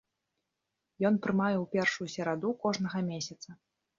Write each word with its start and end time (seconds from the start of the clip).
Ён 1.09 1.19
прымае 1.25 1.53
ў 1.57 1.65
першую 1.75 2.07
сераду 2.15 2.53
кожнага 2.63 2.99
месяца. 3.13 3.49